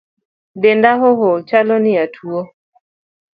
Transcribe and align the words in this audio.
Denda 0.61 0.91
ool, 1.09 1.35
chalo 1.49 1.75
ni 1.83 1.91
atuo 2.03 2.41